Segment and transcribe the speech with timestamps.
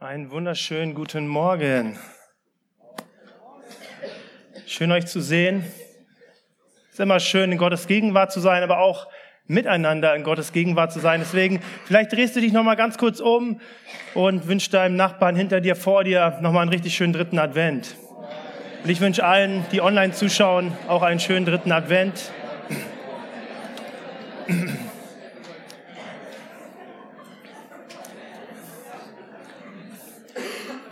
[0.00, 1.96] Einen wunderschönen guten Morgen.
[4.66, 5.64] Schön euch zu sehen.
[6.88, 9.06] Es ist immer schön, in Gottes Gegenwart zu sein, aber auch
[9.46, 11.20] miteinander in Gottes Gegenwart zu sein.
[11.20, 13.60] Deswegen, vielleicht drehst du dich nochmal ganz kurz um
[14.14, 17.96] und wünsch deinem Nachbarn hinter dir, vor dir nochmal einen richtig schönen dritten Advent.
[18.82, 22.32] Und ich wünsche allen, die online zuschauen, auch einen schönen dritten Advent.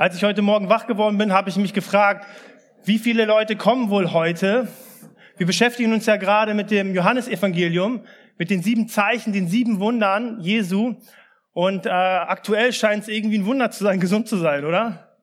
[0.03, 2.27] Als ich heute Morgen wach geworden bin, habe ich mich gefragt,
[2.83, 4.67] wie viele Leute kommen wohl heute?
[5.37, 8.05] Wir beschäftigen uns ja gerade mit dem Johannesevangelium,
[8.37, 10.97] mit den sieben Zeichen, den sieben Wundern Jesu.
[11.53, 15.17] Und äh, aktuell scheint es irgendwie ein Wunder zu sein, gesund zu sein, oder?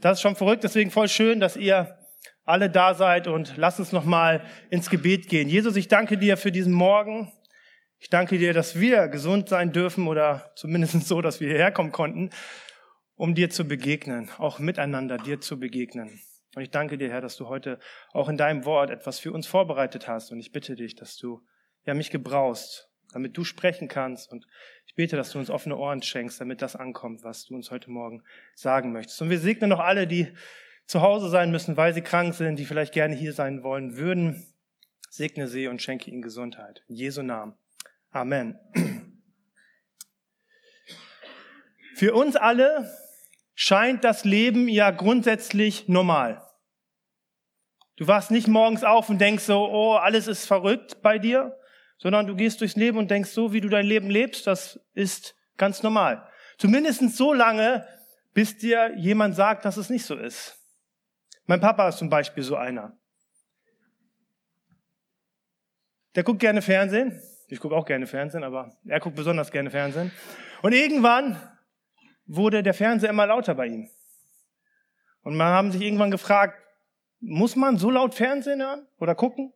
[0.00, 0.64] Das ist schon verrückt.
[0.64, 1.98] Deswegen voll schön, dass ihr
[2.46, 5.50] alle da seid und lasst uns noch mal ins Gebet gehen.
[5.50, 7.30] Jesus, ich danke dir für diesen Morgen.
[7.98, 11.92] Ich danke dir, dass wir gesund sein dürfen oder zumindest so, dass wir hierher kommen
[11.92, 12.30] konnten
[13.16, 16.20] um dir zu begegnen, auch miteinander dir zu begegnen.
[16.54, 17.78] Und ich danke dir, Herr, dass du heute
[18.12, 20.30] auch in deinem Wort etwas für uns vorbereitet hast.
[20.30, 21.42] Und ich bitte dich, dass du
[21.84, 24.30] ja mich gebrauchst, damit du sprechen kannst.
[24.30, 24.46] Und
[24.86, 27.90] ich bete, dass du uns offene Ohren schenkst, damit das ankommt, was du uns heute
[27.90, 28.22] Morgen
[28.54, 29.20] sagen möchtest.
[29.20, 30.32] Und wir segnen noch alle, die
[30.86, 34.46] zu Hause sein müssen, weil sie krank sind, die vielleicht gerne hier sein wollen würden.
[35.10, 36.84] Segne sie und schenke ihnen Gesundheit.
[36.88, 37.54] In Jesu Namen.
[38.10, 38.58] Amen.
[41.94, 42.90] Für uns alle
[43.54, 46.42] scheint das Leben ja grundsätzlich normal.
[47.96, 51.56] Du wachst nicht morgens auf und denkst so, oh, alles ist verrückt bei dir,
[51.98, 55.36] sondern du gehst durchs Leben und denkst so, wie du dein Leben lebst, das ist
[55.56, 56.28] ganz normal.
[56.58, 57.86] Zumindest so lange,
[58.32, 60.58] bis dir jemand sagt, dass es nicht so ist.
[61.46, 62.98] Mein Papa ist zum Beispiel so einer.
[66.16, 67.20] Der guckt gerne Fernsehen.
[67.48, 70.10] Ich gucke auch gerne Fernsehen, aber er guckt besonders gerne Fernsehen.
[70.62, 71.40] Und irgendwann
[72.26, 73.88] wurde der Fernseher immer lauter bei ihm.
[75.22, 76.58] Und man haben sich irgendwann gefragt,
[77.20, 79.52] muss man so laut Fernsehen hören oder gucken?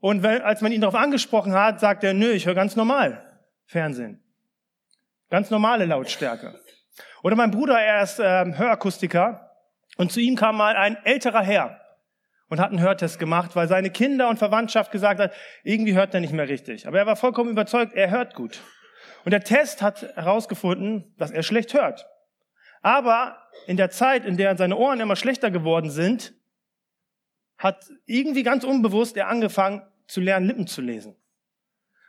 [0.00, 3.40] Und wenn, als man ihn darauf angesprochen hat, sagt er, nö, ich höre ganz normal
[3.66, 4.22] Fernsehen.
[5.30, 6.58] Ganz normale Lautstärke.
[7.22, 9.50] Oder mein Bruder, er ist ähm, Hörakustiker
[9.96, 11.80] und zu ihm kam mal ein älterer Herr
[12.48, 15.32] und hat einen Hörtest gemacht, weil seine Kinder und Verwandtschaft gesagt hat,
[15.64, 16.86] irgendwie hört er nicht mehr richtig.
[16.86, 18.62] Aber er war vollkommen überzeugt, er hört gut.
[19.28, 22.08] Und der Test hat herausgefunden, dass er schlecht hört.
[22.80, 26.32] Aber in der Zeit, in der seine Ohren immer schlechter geworden sind,
[27.58, 31.14] hat irgendwie ganz unbewusst er angefangen zu lernen, Lippen zu lesen.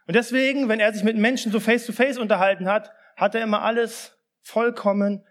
[0.07, 3.43] Und deswegen, wenn er sich mit Menschen so face to face unterhalten hat, hat er
[3.43, 5.25] immer alles vollkommen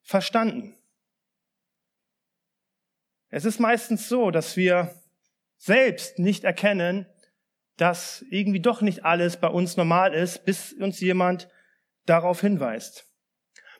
[0.00, 0.76] verstanden.
[3.30, 4.94] Es ist meistens so, dass wir
[5.56, 7.04] selbst nicht erkennen,
[7.82, 11.48] dass irgendwie doch nicht alles bei uns normal ist, bis uns jemand
[12.06, 13.08] darauf hinweist.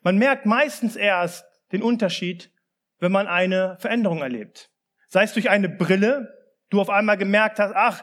[0.02, 2.50] Man merkt meistens erst den Unterschied,
[2.98, 4.72] wenn man eine Veränderung erlebt.
[5.06, 6.36] Sei es durch eine Brille,
[6.68, 8.02] du auf einmal gemerkt hast, ach,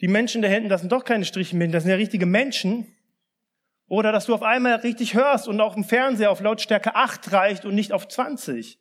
[0.00, 2.92] die Menschen da hinten, das sind doch keine Striche das sind ja richtige Menschen.
[3.86, 7.64] Oder dass du auf einmal richtig hörst und auch im Fernseher auf Lautstärke 8 reicht
[7.64, 8.80] und nicht auf 20.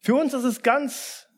[0.00, 1.28] Für uns ist es ganz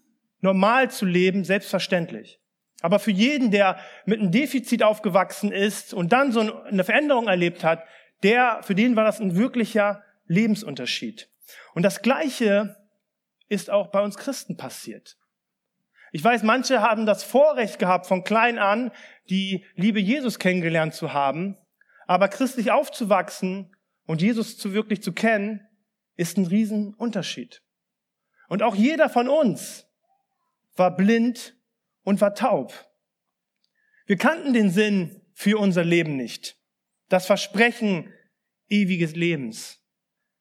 [0.41, 2.41] normal zu leben, selbstverständlich.
[2.80, 7.62] Aber für jeden, der mit einem Defizit aufgewachsen ist und dann so eine Veränderung erlebt
[7.62, 7.84] hat,
[8.22, 11.28] der, für den war das ein wirklicher Lebensunterschied.
[11.74, 12.76] Und das Gleiche
[13.48, 15.16] ist auch bei uns Christen passiert.
[16.12, 18.91] Ich weiß, manche haben das Vorrecht gehabt, von klein an
[19.28, 21.56] die Liebe Jesus kennengelernt zu haben,
[22.06, 23.76] aber christlich aufzuwachsen
[24.06, 25.66] und Jesus zu wirklich zu kennen,
[26.16, 27.62] ist ein Riesenunterschied.
[28.48, 29.86] Und auch jeder von uns
[30.74, 31.54] war blind
[32.03, 32.72] und war taub.
[34.06, 36.59] Wir kannten den Sinn für unser Leben nicht.
[37.09, 38.12] Das Versprechen
[38.69, 39.81] ewiges Lebens.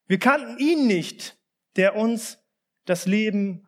[0.07, 1.37] Wir kannten ihn nicht,
[1.75, 2.39] der uns
[2.85, 3.67] das Leben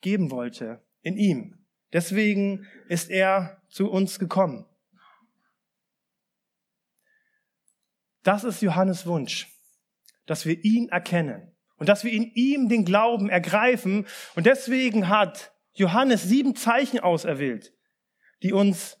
[0.00, 1.66] geben wollte, in ihm.
[1.92, 4.66] Deswegen ist er zu uns gekommen.
[8.22, 9.48] Das ist Johannes Wunsch,
[10.26, 14.06] dass wir ihn erkennen und dass wir in ihm den Glauben ergreifen.
[14.34, 17.72] Und deswegen hat Johannes sieben Zeichen auserwählt,
[18.42, 18.98] die uns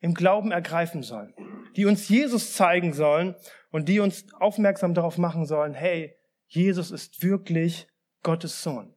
[0.00, 1.34] im Glauben ergreifen sollen,
[1.76, 3.34] die uns Jesus zeigen sollen
[3.70, 6.14] und die uns aufmerksam darauf machen sollen, hey,
[6.46, 7.88] Jesus ist wirklich
[8.22, 8.94] Gottes Sohn.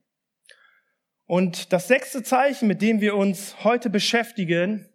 [1.25, 4.89] Und das sechste Zeichen, mit dem wir uns heute beschäftigen,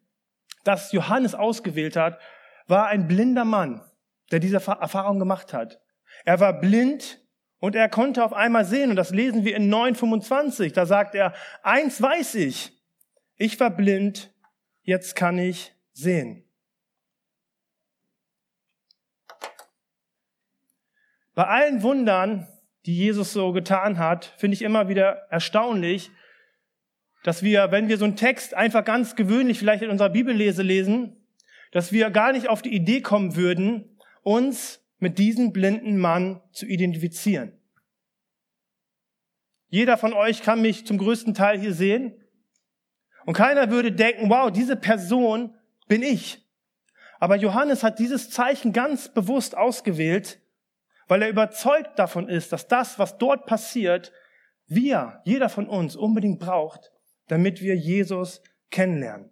[0.65, 2.19] das Johannes ausgewählt hat,
[2.67, 3.83] war ein blinder Mann,
[4.31, 5.81] der diese Erfahrung gemacht hat.
[6.25, 7.22] Er war blind
[7.63, 11.33] und er konnte auf einmal sehen, und das lesen wir in 9,25, da sagt er,
[11.63, 12.73] eins weiß ich,
[13.37, 14.35] ich war blind,
[14.83, 16.45] jetzt kann ich sehen.
[21.37, 22.49] Bei allen Wundern,
[22.85, 26.11] die Jesus so getan hat, finde ich immer wieder erstaunlich,
[27.23, 31.25] dass wir, wenn wir so einen Text einfach ganz gewöhnlich vielleicht in unserer Bibellese lesen,
[31.71, 36.65] dass wir gar nicht auf die Idee kommen würden, uns mit diesem blinden Mann zu
[36.65, 37.53] identifizieren.
[39.69, 42.15] Jeder von euch kann mich zum größten Teil hier sehen.
[43.25, 45.57] Und keiner würde denken, wow, diese Person
[45.89, 46.47] bin ich.
[47.19, 50.41] Aber Johannes hat dieses Zeichen ganz bewusst ausgewählt,
[51.09, 54.13] weil er überzeugt davon ist, dass das, was dort passiert,
[54.67, 56.93] wir, jeder von uns unbedingt braucht,
[57.29, 59.31] damit wir Jesus kennenlernen.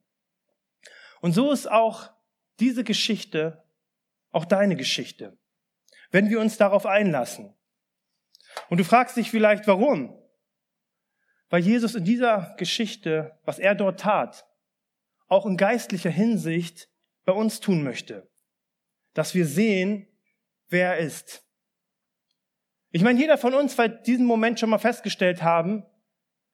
[1.21, 2.11] Und so ist auch
[2.59, 3.63] diese Geschichte
[4.33, 5.37] auch deine Geschichte,
[6.11, 7.55] wenn wir uns darauf einlassen.
[8.69, 10.17] Und du fragst dich vielleicht, warum?
[11.49, 14.47] Weil Jesus in dieser Geschichte, was er dort tat,
[15.29, 16.89] auch in geistlicher Hinsicht
[17.25, 18.29] bei uns tun möchte.
[19.15, 20.09] Dass wir sehen,
[20.69, 21.45] wer er ist.
[22.91, 25.85] Ich meine, jeder von uns wird diesen Moment schon mal festgestellt haben,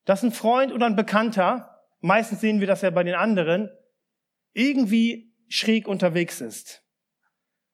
[0.05, 3.71] dass ein Freund oder ein Bekannter, meistens sehen wir das ja bei den anderen,
[4.53, 6.83] irgendwie schräg unterwegs ist.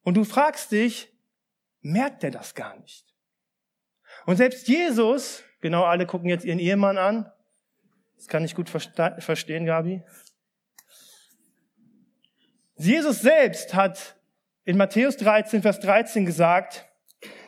[0.02, 1.11] Und du fragst dich,
[1.82, 3.06] merkt er das gar nicht?
[4.26, 7.30] Und selbst Jesus, genau alle gucken jetzt ihren Ehemann an,
[8.16, 10.02] das kann ich gut verstehen, Gabi.
[12.76, 14.16] Jesus selbst hat
[14.64, 16.86] in Matthäus 13, Vers 13 gesagt,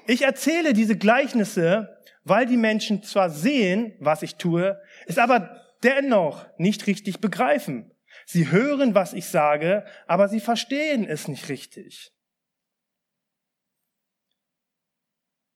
[0.06, 6.46] ich erzähle diese Gleichnisse, weil die Menschen zwar sehen, was ich tue, es aber dennoch
[6.58, 7.92] nicht richtig begreifen.
[8.26, 12.13] Sie hören, was ich sage, aber sie verstehen es nicht richtig.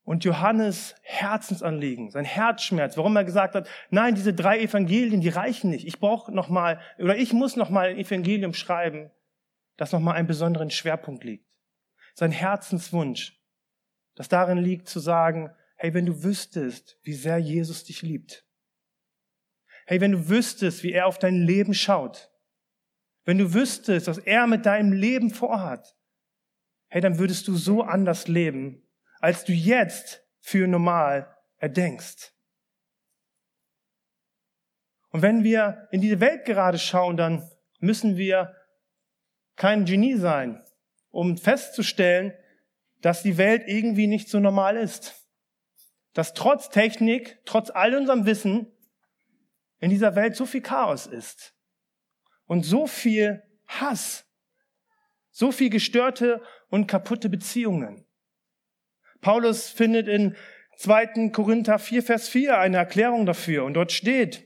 [0.08, 5.69] Und Johannes Herzensanliegen, sein Herzschmerz, warum er gesagt hat, nein, diese drei Evangelien, die reichen
[5.69, 5.87] nicht.
[5.87, 9.10] Ich brauche noch mal oder ich muss noch mal ein Evangelium schreiben,
[9.76, 11.46] das noch mal einen besonderen Schwerpunkt liegt.
[12.14, 13.38] Sein Herzenswunsch,
[14.14, 18.46] das darin liegt zu sagen, hey, wenn du wüsstest, wie sehr Jesus dich liebt.
[19.84, 22.32] Hey, wenn du wüsstest, wie er auf dein Leben schaut.
[23.26, 25.99] Wenn du wüsstest, was er mit deinem Leben vorhat.
[26.88, 28.88] Hey, dann würdest du so anders leben,
[29.20, 32.32] als du jetzt für normal erdenkst.
[35.11, 37.50] Und wenn wir in diese Welt gerade schauen, dann
[37.81, 38.55] müssen wir
[39.56, 40.62] kein Genie sein,
[41.11, 42.32] um festzustellen,
[43.00, 45.26] dass die Welt irgendwie nicht so normal ist.
[46.12, 48.73] Dass trotz Technik, trotz all unserem Wissen
[49.81, 51.55] in dieser Welt so viel Chaos ist
[52.47, 54.26] und so viel Hass,
[55.31, 58.07] so viel gestörte und kaputte Beziehungen.
[59.20, 60.37] Paulus findet in
[60.79, 61.31] 2.
[61.31, 63.65] Korinther 4, Vers 4 eine Erklärung dafür.
[63.65, 64.44] Und dort steht,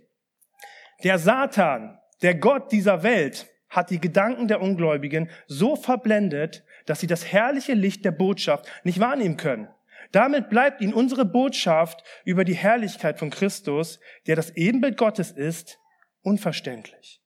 [1.04, 7.06] der Satan, der Gott dieser Welt, hat die Gedanken der Ungläubigen so verblendet, dass sie
[7.06, 9.68] das herrliche Licht der Botschaft nicht wahrnehmen können.
[10.10, 15.78] Damit bleibt ihnen unsere Botschaft über die Herrlichkeit von Christus, der das Ebenbild Gottes ist,
[16.22, 17.22] unverständlich.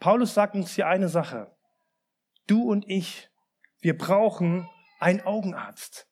[0.00, 1.54] Paulus sagt uns hier eine Sache.
[2.46, 3.29] Du und ich
[3.80, 4.68] wir brauchen
[4.98, 6.08] einen Augenarzt.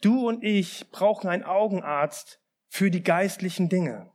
[0.00, 4.12] Du und ich brauchen einen Augenarzt für die geistlichen Dinge.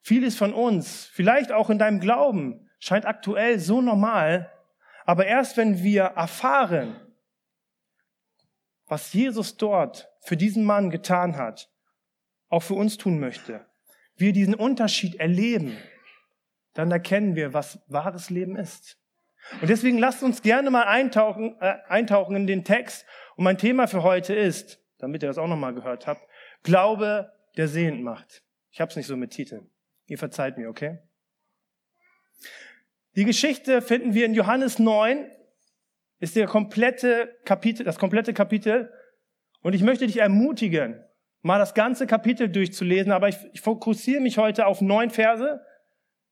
[0.00, 4.50] Vieles von uns, vielleicht auch in deinem Glauben, scheint aktuell so normal,
[5.04, 7.00] aber erst wenn wir erfahren,
[8.86, 11.70] was Jesus dort für diesen Mann getan hat,
[12.48, 13.66] auch für uns tun möchte,
[14.16, 15.76] wir diesen Unterschied erleben,
[16.72, 18.98] dann erkennen wir, was wahres Leben ist.
[19.60, 23.06] Und deswegen lasst uns gerne mal eintauchen, äh, eintauchen in den Text.
[23.36, 26.22] Und mein Thema für heute ist, damit ihr das auch nochmal gehört habt,
[26.62, 28.42] Glaube, der sehend macht.
[28.70, 29.70] Ich habe es nicht so mit Titeln.
[30.06, 30.98] Ihr verzeiht mir, okay?
[33.16, 35.30] Die Geschichte finden wir in Johannes 9,
[36.20, 38.92] ist der komplette Kapitel, das komplette Kapitel.
[39.62, 41.02] Und ich möchte dich ermutigen,
[41.42, 45.60] mal das ganze Kapitel durchzulesen, aber ich, ich fokussiere mich heute auf neun Verse,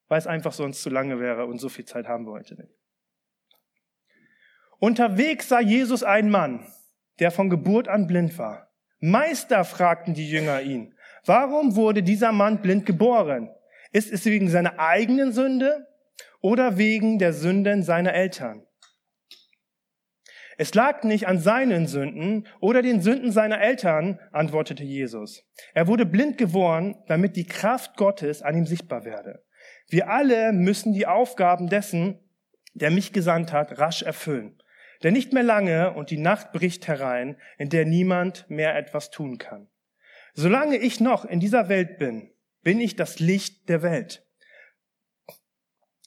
[0.08, 2.72] weil es einfach sonst zu lange wäre und so viel Zeit haben wir heute nicht.
[4.78, 6.66] Unterwegs sah Jesus einen Mann,
[7.18, 8.70] der von Geburt an blind war.
[9.00, 13.50] Meister, fragten die Jünger ihn, warum wurde dieser Mann blind geboren?
[13.92, 15.86] Ist es wegen seiner eigenen Sünde
[16.40, 18.66] oder wegen der Sünden seiner Eltern?
[20.58, 25.44] Es lag nicht an seinen Sünden oder den Sünden seiner Eltern, antwortete Jesus.
[25.74, 29.44] Er wurde blind geworden, damit die Kraft Gottes an ihm sichtbar werde.
[29.88, 32.20] Wir alle müssen die Aufgaben dessen,
[32.72, 34.55] der mich gesandt hat, rasch erfüllen.
[35.02, 39.38] Denn nicht mehr lange und die Nacht bricht herein, in der niemand mehr etwas tun
[39.38, 39.68] kann.
[40.34, 42.30] Solange ich noch in dieser Welt bin,
[42.62, 44.26] bin ich das Licht der Welt.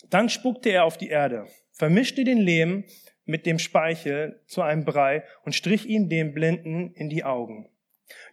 [0.10, 2.84] Dann spuckte er auf die Erde, vermischte den Lehm
[3.26, 7.70] mit dem Speichel zu einem Brei und strich ihm dem Blinden in die Augen.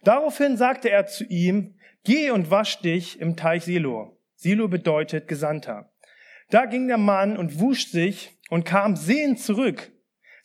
[0.03, 4.17] Daraufhin sagte er zu ihm, geh und wasch dich im Teich Silo.
[4.35, 5.91] Silo bedeutet Gesandter.
[6.49, 9.91] Da ging der Mann und wusch sich und kam sehend zurück.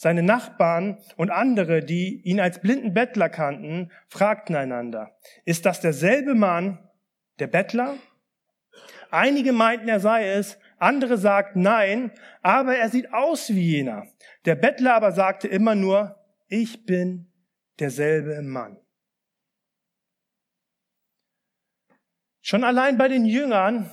[0.03, 6.35] Seine Nachbarn und andere, die ihn als blinden Bettler kannten, fragten einander, ist das derselbe
[6.35, 6.91] Mann,
[7.39, 7.95] der Bettler?
[9.13, 12.11] Einige meinten, er sei es, andere sagten nein,
[12.43, 14.09] aber er sieht aus wie jener.
[14.45, 16.17] Der Bettler aber sagte immer nur,
[16.49, 17.33] ich bin
[17.79, 18.81] derselbe Mann.
[22.41, 23.89] Schon allein bei den Jüngern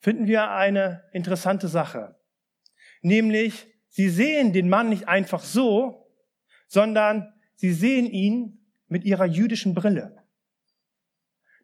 [0.00, 2.20] finden wir eine interessante Sache.
[3.00, 6.10] Nämlich, sie sehen den Mann nicht einfach so,
[6.66, 10.24] sondern sie sehen ihn mit ihrer jüdischen Brille.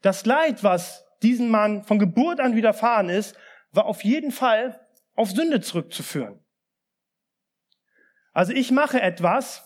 [0.03, 3.37] Das Leid, was diesem Mann von Geburt an widerfahren ist,
[3.73, 4.81] war auf jeden Fall
[5.15, 6.41] auf Sünde zurückzuführen.
[8.33, 9.65] Also ich mache etwas,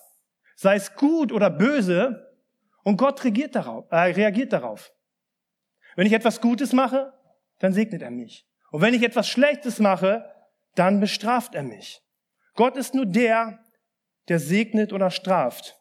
[0.55, 2.29] sei es gut oder böse,
[2.85, 3.85] und Gott reagiert darauf.
[3.91, 4.95] Äh, reagiert darauf.
[5.95, 7.12] Wenn ich etwas Gutes mache,
[7.59, 8.47] dann segnet er mich.
[8.71, 10.25] Und wenn ich etwas Schlechtes mache,
[10.75, 12.03] dann bestraft er mich.
[12.59, 13.65] Gott ist nur der,
[14.27, 15.79] der segnet oder straft.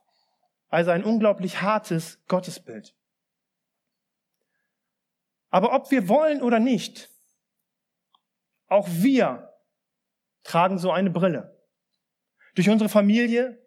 [0.70, 2.94] Also ein unglaublich hartes Gottesbild.
[5.50, 7.10] Aber ob wir wollen oder nicht,
[8.68, 9.52] auch wir
[10.44, 11.60] tragen so eine Brille.
[12.54, 13.60] Durch unsere Familie,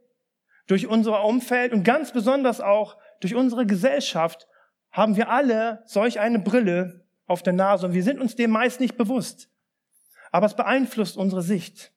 [0.68, 4.46] durch unser Umfeld und ganz besonders auch durch unsere Gesellschaft
[4.92, 8.78] haben wir alle solch eine Brille auf der Nase und wir sind uns dem meist
[8.78, 9.50] nicht bewusst.
[10.30, 11.92] Aber es beeinflusst unsere Sicht.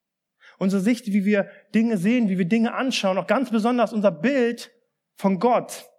[0.57, 4.71] Unsere Sicht, wie wir Dinge sehen, wie wir Dinge anschauen, auch ganz besonders unser Bild
[5.15, 5.89] von Gott.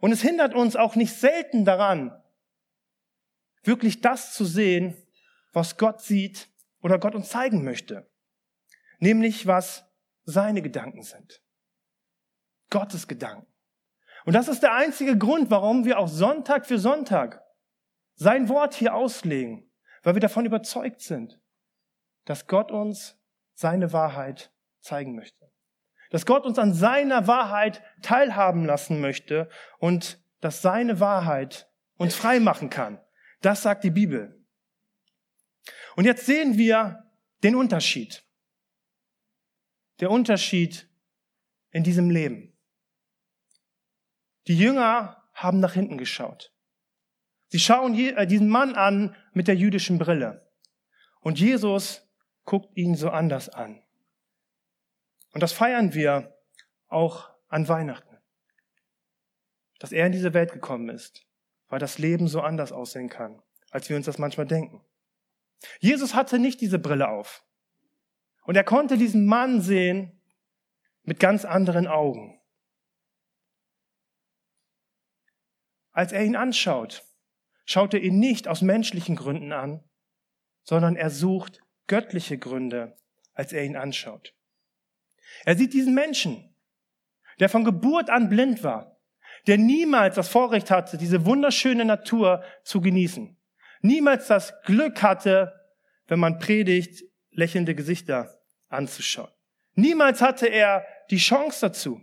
[0.00, 2.12] Und es hindert uns auch nicht selten daran,
[3.62, 4.96] wirklich das zu sehen,
[5.52, 6.48] was Gott sieht
[6.80, 8.10] oder Gott uns zeigen möchte.
[8.98, 9.84] Nämlich was
[10.24, 11.42] seine Gedanken sind.
[12.70, 13.46] Gottes Gedanken.
[14.24, 17.42] Und das ist der einzige Grund, warum wir auch Sonntag für Sonntag
[18.14, 19.70] sein Wort hier auslegen,
[20.02, 21.40] weil wir davon überzeugt sind,
[22.24, 23.18] dass Gott uns
[23.54, 25.50] seine Wahrheit zeigen möchte.
[26.10, 32.40] Dass Gott uns an seiner Wahrheit teilhaben lassen möchte und dass seine Wahrheit uns frei
[32.40, 33.00] machen kann.
[33.40, 34.44] Das sagt die Bibel.
[35.96, 37.10] Und jetzt sehen wir
[37.42, 38.24] den Unterschied.
[40.00, 40.88] Der Unterschied
[41.70, 42.56] in diesem Leben.
[44.46, 46.52] Die Jünger haben nach hinten geschaut.
[47.48, 50.50] Sie schauen äh, diesen Mann an mit der jüdischen Brille.
[51.20, 52.03] Und Jesus
[52.44, 53.82] guckt ihn so anders an.
[55.32, 56.38] Und das feiern wir
[56.88, 58.18] auch an Weihnachten.
[59.78, 61.26] Dass er in diese Welt gekommen ist,
[61.68, 64.84] weil das Leben so anders aussehen kann, als wir uns das manchmal denken.
[65.80, 67.44] Jesus hatte nicht diese Brille auf.
[68.44, 70.20] Und er konnte diesen Mann sehen
[71.02, 72.40] mit ganz anderen Augen.
[75.92, 77.04] Als er ihn anschaut,
[77.64, 79.82] schaut er ihn nicht aus menschlichen Gründen an,
[80.62, 82.96] sondern er sucht göttliche Gründe,
[83.34, 84.34] als er ihn anschaut.
[85.44, 86.54] Er sieht diesen Menschen,
[87.40, 88.96] der von Geburt an blind war,
[89.46, 93.36] der niemals das Vorrecht hatte, diese wunderschöne Natur zu genießen,
[93.80, 95.52] niemals das Glück hatte,
[96.06, 99.30] wenn man predigt, lächelnde Gesichter anzuschauen.
[99.74, 102.00] Niemals hatte er die Chance dazu.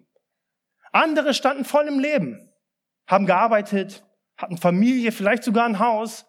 [0.91, 2.51] Andere standen voll im Leben,
[3.07, 4.03] haben gearbeitet,
[4.35, 6.25] hatten Familie, vielleicht sogar ein Haus,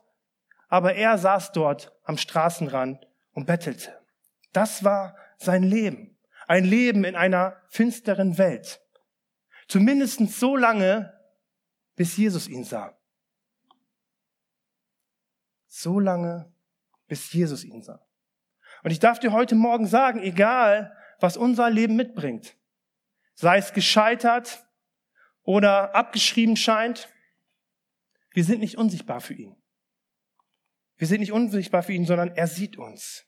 [0.68, 3.98] aber er saß dort am Straßenrand und bettelte.
[4.52, 6.18] Das war sein Leben.
[6.46, 8.80] Ein Leben in einer finsteren Welt.
[9.68, 11.18] Zumindest so lange,
[11.96, 12.98] bis Jesus ihn sah.
[15.68, 16.52] So lange,
[17.06, 18.04] bis Jesus ihn sah.
[18.82, 22.56] Und ich darf dir heute Morgen sagen, egal was unser Leben mitbringt,
[23.34, 24.66] sei es gescheitert
[25.42, 27.08] oder abgeschrieben scheint,
[28.32, 29.61] wir sind nicht unsichtbar für ihn.
[31.02, 33.26] Wir sind nicht unsichtbar für ihn, sondern er sieht uns.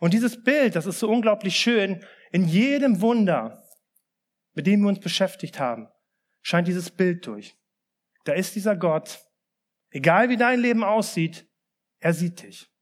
[0.00, 3.62] Und dieses Bild, das ist so unglaublich schön, in jedem Wunder,
[4.54, 5.86] mit dem wir uns beschäftigt haben,
[6.42, 7.56] scheint dieses Bild durch.
[8.24, 9.20] Da ist dieser Gott,
[9.90, 11.46] egal wie dein Leben aussieht,
[12.00, 12.72] er sieht dich.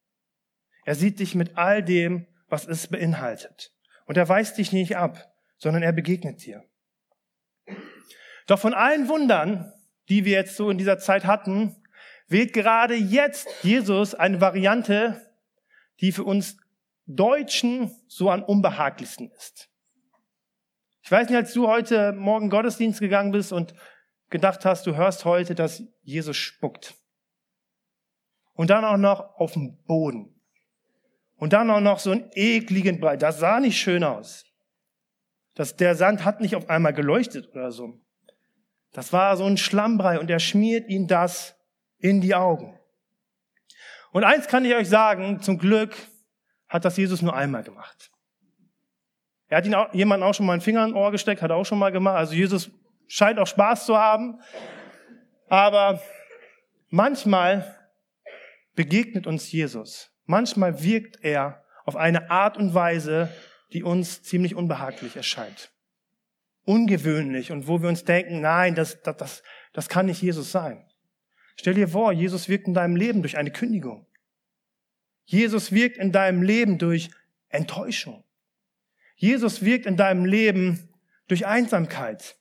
[0.86, 3.74] Er sieht dich mit all dem, was es beinhaltet.
[4.06, 6.64] Und er weist dich nicht ab, sondern er begegnet dir.
[8.46, 9.70] Doch von allen Wundern,
[10.08, 11.83] die wir jetzt so in dieser Zeit hatten,
[12.26, 15.20] wählt gerade jetzt Jesus eine Variante,
[16.00, 16.56] die für uns
[17.06, 19.68] Deutschen so am unbehaglichsten ist.
[21.02, 23.74] Ich weiß nicht, als du heute Morgen Gottesdienst gegangen bist und
[24.30, 26.94] gedacht hast, du hörst heute, dass Jesus spuckt.
[28.54, 30.40] Und dann auch noch auf dem Boden.
[31.36, 33.16] Und dann auch noch so einen ekligen Brei.
[33.16, 34.46] Das sah nicht schön aus.
[35.54, 38.00] dass der Sand hat nicht auf einmal geleuchtet oder so.
[38.92, 41.56] Das war so ein Schlammbrei und er schmiert ihm das
[42.04, 42.78] in die Augen.
[44.12, 45.96] Und eins kann ich euch sagen, zum Glück
[46.68, 48.10] hat das Jesus nur einmal gemacht.
[49.48, 51.64] Er hat ihn auch, jemanden auch schon mal einen Finger in Ohr gesteckt, hat auch
[51.64, 52.16] schon mal gemacht.
[52.16, 52.70] Also Jesus
[53.08, 54.38] scheint auch Spaß zu haben.
[55.48, 56.02] Aber
[56.90, 57.74] manchmal
[58.74, 60.10] begegnet uns Jesus.
[60.26, 63.30] Manchmal wirkt er auf eine Art und Weise,
[63.72, 65.72] die uns ziemlich unbehaglich erscheint.
[66.64, 69.42] Ungewöhnlich und wo wir uns denken, nein, das, das, das,
[69.72, 70.86] das kann nicht Jesus sein.
[71.56, 74.06] Stell dir vor, Jesus wirkt in deinem Leben durch eine Kündigung.
[75.24, 77.10] Jesus wirkt in deinem Leben durch
[77.48, 78.24] Enttäuschung.
[79.16, 80.88] Jesus wirkt in deinem Leben
[81.28, 82.36] durch Einsamkeit.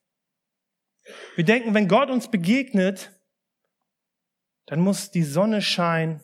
[1.36, 3.12] Wir denken, wenn Gott uns begegnet,
[4.66, 6.22] dann muss die Sonne scheinen,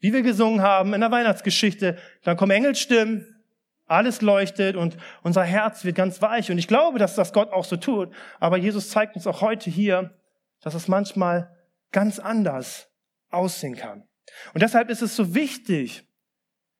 [0.00, 1.98] wie wir gesungen haben in der Weihnachtsgeschichte.
[2.22, 3.44] Dann kommen Engelstimmen,
[3.86, 6.50] alles leuchtet und unser Herz wird ganz weich.
[6.50, 8.10] Und ich glaube, dass das Gott auch so tut.
[8.40, 10.18] Aber Jesus zeigt uns auch heute hier,
[10.60, 11.54] dass es manchmal
[11.92, 12.90] ganz anders
[13.30, 14.08] aussehen kann.
[14.54, 16.08] Und deshalb ist es so wichtig,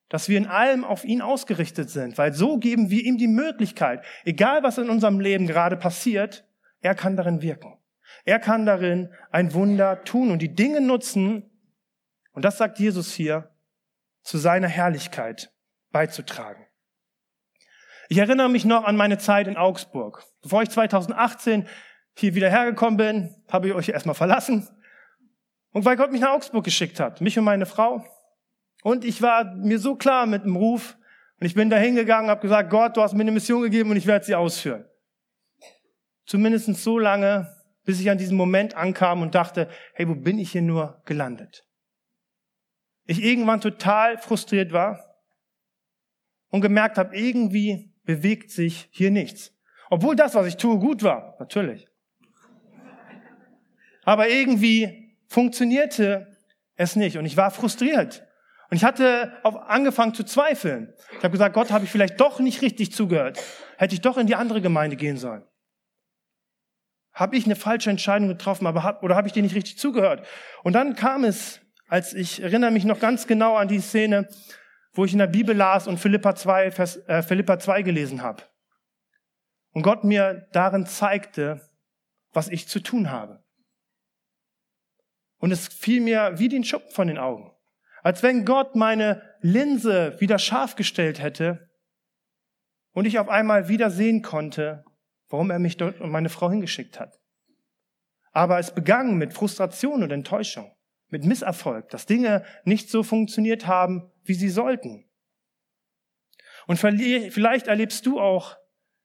[0.08, 4.04] dass wir in allem auf ihn ausgerichtet sind, weil so geben wir ihm die Möglichkeit,
[4.24, 6.46] egal was in unserem Leben gerade passiert,
[6.80, 7.78] er kann darin wirken.
[8.24, 11.50] Er kann darin ein Wunder tun und die Dinge nutzen,
[12.32, 13.50] und das sagt Jesus hier,
[14.22, 15.52] zu seiner Herrlichkeit
[15.92, 16.66] beizutragen.
[18.08, 20.24] Ich erinnere mich noch an meine Zeit in Augsburg.
[20.42, 21.66] Bevor ich 2018
[22.14, 24.68] hier wieder hergekommen bin, habe ich euch erstmal verlassen.
[25.72, 28.04] Und weil Gott mich nach Augsburg geschickt hat, mich und meine Frau.
[28.82, 30.96] Und ich war mir so klar mit dem Ruf.
[31.40, 33.96] Und ich bin da hingegangen, habe gesagt, Gott, du hast mir eine Mission gegeben und
[33.96, 34.84] ich werde sie ausführen.
[36.26, 40.52] Zumindest so lange, bis ich an diesen Moment ankam und dachte, hey, wo bin ich
[40.52, 41.66] hier nur gelandet?
[43.06, 45.16] Ich irgendwann total frustriert war
[46.50, 49.52] und gemerkt habe, irgendwie bewegt sich hier nichts.
[49.90, 51.88] Obwohl das, was ich tue, gut war, natürlich.
[54.04, 55.01] Aber irgendwie
[55.32, 56.26] funktionierte
[56.76, 58.26] es nicht und ich war frustriert.
[58.70, 60.94] Und ich hatte angefangen zu zweifeln.
[61.10, 63.42] Ich habe gesagt, Gott, habe ich vielleicht doch nicht richtig zugehört.
[63.76, 65.44] Hätte ich doch in die andere Gemeinde gehen sollen.
[67.12, 70.26] Habe ich eine falsche Entscheidung getroffen, aber hab, oder habe ich dir nicht richtig zugehört?
[70.62, 74.26] Und dann kam es, als ich erinnere mich noch ganz genau an die Szene,
[74.94, 78.42] wo ich in der Bibel las und Philippa 2, Vers, äh, Philippa 2 gelesen habe.
[79.72, 81.60] Und Gott mir darin zeigte,
[82.32, 83.41] was ich zu tun habe.
[85.42, 87.50] Und es fiel mir wie den Schuppen von den Augen.
[88.04, 91.68] Als wenn Gott meine Linse wieder scharf gestellt hätte
[92.92, 94.84] und ich auf einmal wieder sehen konnte,
[95.30, 97.18] warum er mich dort und meine Frau hingeschickt hat.
[98.30, 100.76] Aber es begann mit Frustration und Enttäuschung,
[101.08, 105.10] mit Misserfolg, dass Dinge nicht so funktioniert haben, wie sie sollten.
[106.68, 108.56] Und vielleicht erlebst du auch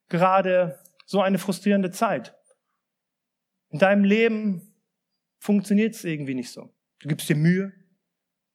[0.08, 2.36] gerade so eine frustrierende Zeit.
[3.70, 4.67] In deinem Leben
[5.38, 6.74] funktioniert es irgendwie nicht so.
[7.00, 7.72] Du gibst dir Mühe,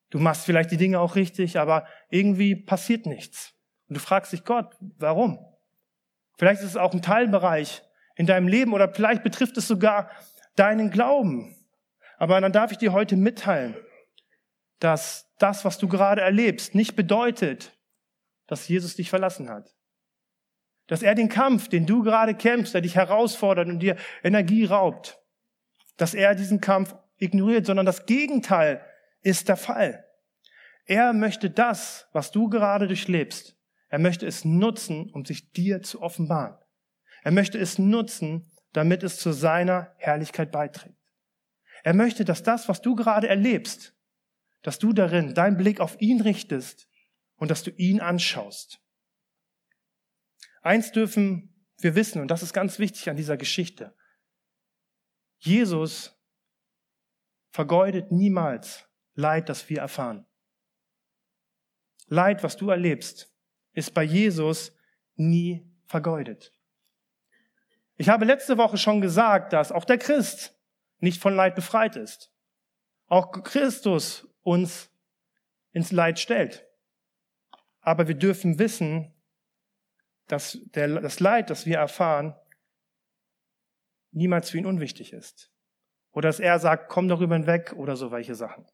[0.09, 3.53] du machst vielleicht die Dinge auch richtig, aber irgendwie passiert nichts.
[3.87, 5.39] Und du fragst dich Gott, warum?
[6.37, 7.83] Vielleicht ist es auch ein Teilbereich
[8.15, 10.09] in deinem Leben oder vielleicht betrifft es sogar
[10.55, 11.55] deinen Glauben.
[12.17, 13.75] Aber dann darf ich dir heute mitteilen,
[14.79, 17.77] dass das, was du gerade erlebst, nicht bedeutet,
[18.47, 19.73] dass Jesus dich verlassen hat.
[20.87, 25.22] Dass er den Kampf, den du gerade kämpfst, der dich herausfordert und dir Energie raubt,
[25.97, 28.83] dass er diesen Kampf ignoriert, sondern das Gegenteil
[29.21, 30.05] ist der Fall.
[30.85, 33.57] Er möchte das, was du gerade durchlebst,
[33.89, 36.57] er möchte es nutzen, um sich dir zu offenbaren.
[37.23, 40.97] Er möchte es nutzen, damit es zu seiner Herrlichkeit beiträgt.
[41.83, 43.95] Er möchte, dass das, was du gerade erlebst,
[44.63, 46.87] dass du darin deinen Blick auf ihn richtest
[47.35, 48.81] und dass du ihn anschaust.
[50.61, 53.93] Eins dürfen wir wissen, und das ist ganz wichtig an dieser Geschichte.
[55.43, 56.17] Jesus
[57.51, 60.25] vergeudet niemals Leid, das wir erfahren.
[62.07, 63.29] Leid, was du erlebst,
[63.73, 64.75] ist bei Jesus
[65.15, 66.53] nie vergeudet.
[67.95, 70.57] Ich habe letzte Woche schon gesagt, dass auch der Christ
[70.99, 72.31] nicht von Leid befreit ist.
[73.07, 74.89] Auch Christus uns
[75.73, 76.65] ins Leid stellt.
[77.81, 79.13] Aber wir dürfen wissen,
[80.27, 82.33] dass der, das Leid, das wir erfahren,
[84.13, 85.51] niemals für ihn unwichtig ist.
[86.11, 88.65] Oder dass er sagt, komm darüber hinweg oder so welche Sachen.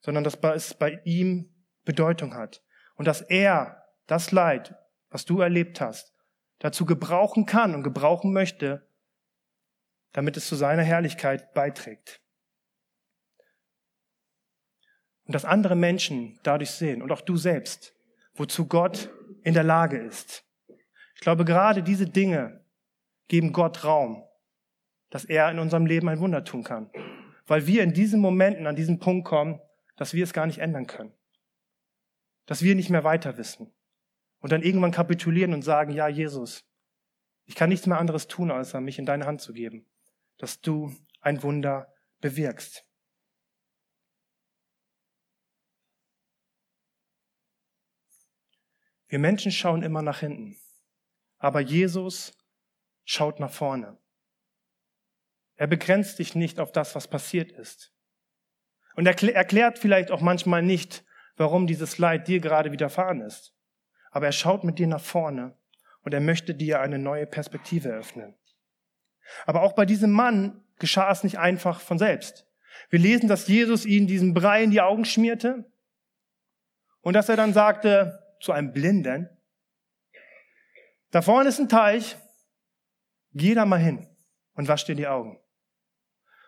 [0.00, 1.52] Sondern dass es bei ihm
[1.84, 2.62] Bedeutung hat.
[2.94, 4.74] Und dass er das Leid,
[5.10, 6.14] was du erlebt hast,
[6.58, 8.88] dazu gebrauchen kann und gebrauchen möchte,
[10.12, 12.22] damit es zu seiner Herrlichkeit beiträgt.
[15.24, 17.94] Und dass andere Menschen dadurch sehen und auch du selbst,
[18.34, 19.10] wozu Gott
[19.42, 20.44] in der Lage ist.
[21.14, 22.64] Ich glaube, gerade diese Dinge
[23.28, 24.25] geben Gott Raum,
[25.10, 26.90] dass er in unserem Leben ein Wunder tun kann.
[27.46, 29.60] Weil wir in diesen Momenten an diesen Punkt kommen,
[29.96, 31.14] dass wir es gar nicht ändern können.
[32.46, 33.72] Dass wir nicht mehr weiter wissen.
[34.40, 36.64] Und dann irgendwann kapitulieren und sagen, ja, Jesus,
[37.44, 39.86] ich kann nichts mehr anderes tun, außer mich in deine Hand zu geben,
[40.38, 42.84] dass du ein Wunder bewirkst.
[49.08, 50.56] Wir Menschen schauen immer nach hinten,
[51.38, 52.36] aber Jesus
[53.04, 53.98] schaut nach vorne.
[55.56, 57.92] Er begrenzt dich nicht auf das, was passiert ist.
[58.94, 61.04] Und er erklärt vielleicht auch manchmal nicht,
[61.36, 63.54] warum dieses Leid dir gerade widerfahren ist.
[64.10, 65.56] Aber er schaut mit dir nach vorne
[66.02, 68.34] und er möchte dir eine neue Perspektive öffnen.
[69.44, 72.46] Aber auch bei diesem Mann geschah es nicht einfach von selbst.
[72.90, 75.70] Wir lesen, dass Jesus ihn diesen Brei in die Augen schmierte
[77.00, 79.28] und dass er dann sagte zu einem Blinden,
[81.10, 82.16] da vorne ist ein Teich,
[83.32, 84.06] geh da mal hin
[84.54, 85.38] und wasch dir die Augen.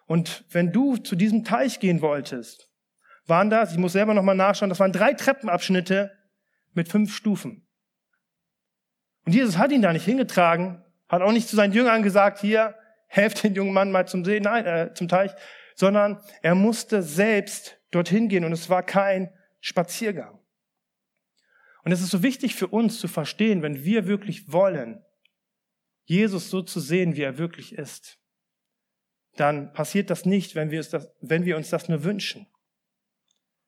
[0.09, 2.71] Und wenn du zu diesem Teich gehen wolltest,
[3.27, 6.11] waren das, ich muss selber nochmal nachschauen, das waren drei Treppenabschnitte
[6.73, 7.69] mit fünf Stufen.
[9.27, 12.75] Und Jesus hat ihn da nicht hingetragen, hat auch nicht zu seinen Jüngern gesagt, hier,
[13.07, 15.31] helft den jungen Mann mal zum See, nein, äh, zum Teich,
[15.75, 20.41] sondern er musste selbst dorthin gehen und es war kein Spaziergang.
[21.85, 25.05] Und es ist so wichtig für uns zu verstehen, wenn wir wirklich wollen,
[26.07, 28.19] Jesus so zu sehen, wie er wirklich ist,
[29.39, 32.47] dann passiert das nicht, wenn wir, das, wenn wir uns das nur wünschen.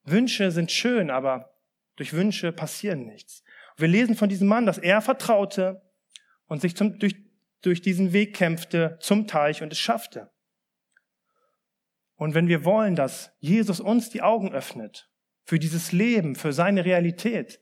[0.02, 1.54] Wünsche sind schön, aber
[1.94, 3.44] durch Wünsche passieren nichts.
[3.76, 5.80] Wir lesen von diesem Mann, dass er vertraute
[6.46, 7.14] und sich zum, durch,
[7.62, 10.30] durch diesen Weg kämpfte zum Teich und es schaffte.
[12.16, 15.09] Und wenn wir wollen, dass Jesus uns die Augen öffnet
[15.44, 17.61] für dieses Leben, für seine Realität,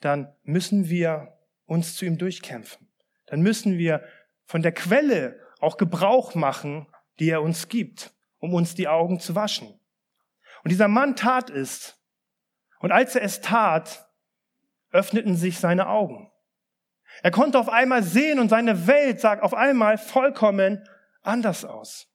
[0.00, 2.88] dann müssen wir uns zu ihm durchkämpfen.
[3.26, 4.02] Dann müssen wir
[4.46, 6.86] von der Quelle auch Gebrauch machen,
[7.18, 9.68] die er uns gibt, um uns die Augen zu waschen.
[10.62, 12.00] Und dieser Mann tat es.
[12.80, 14.08] Und als er es tat,
[14.90, 16.30] öffneten sich seine Augen.
[17.22, 20.86] Er konnte auf einmal sehen und seine Welt sah auf einmal vollkommen
[21.22, 22.08] anders aus.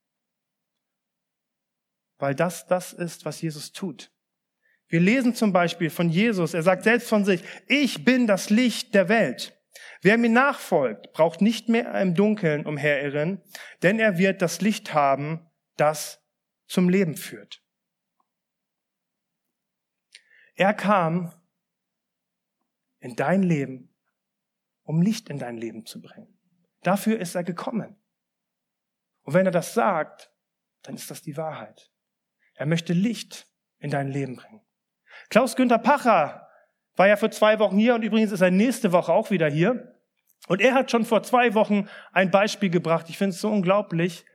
[2.17, 4.12] Weil das das ist, was Jesus tut.
[4.88, 8.93] Wir lesen zum Beispiel von Jesus, er sagt selbst von sich, ich bin das Licht
[8.95, 9.59] der Welt.
[10.01, 13.41] Wer mir nachfolgt, braucht nicht mehr im Dunkeln umherirren,
[13.81, 16.23] denn er wird das Licht haben, das
[16.67, 17.62] zum Leben führt.
[20.55, 21.33] Er kam
[22.99, 23.95] in dein Leben,
[24.83, 26.38] um Licht in dein Leben zu bringen.
[26.81, 28.01] Dafür ist er gekommen.
[29.23, 30.31] Und wenn er das sagt,
[30.81, 31.91] dann ist das die Wahrheit.
[32.55, 34.65] Er möchte Licht in dein Leben bringen.
[35.29, 36.48] Klaus Günther Pacher
[36.99, 39.95] war ja vor zwei Wochen hier und übrigens ist er nächste Woche auch wieder hier.
[40.49, 43.05] Und er hat schon vor zwei Wochen ein Beispiel gebracht.
[43.07, 44.25] Ich finde es so unglaublich.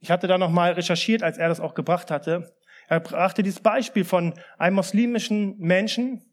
[0.00, 2.56] Ich hatte da nochmal recherchiert, als er das auch gebracht hatte.
[2.88, 6.24] Er brachte dieses Beispiel von einem muslimischen Menschen,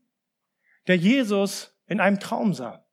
[0.87, 2.83] der Jesus in einem Traum sah.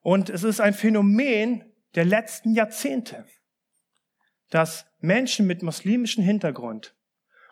[0.00, 3.26] Und es ist ein Phänomen der letzten Jahrzehnte,
[4.48, 6.95] dass Menschen mit muslimischem Hintergrund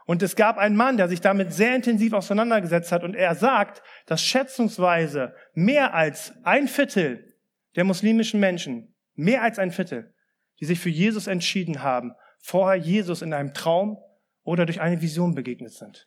[0.07, 3.83] und es gab einen Mann, der sich damit sehr intensiv auseinandergesetzt hat und er sagt,
[4.07, 7.35] dass schätzungsweise mehr als ein Viertel
[7.77, 10.14] der muslimischen Menschen, mehr als ein Viertel,
[10.61, 13.99] die sich für Jesus entschieden haben, vorher Jesus in einem Traum
[14.43, 16.07] oder durch eine Vision begegnet sind.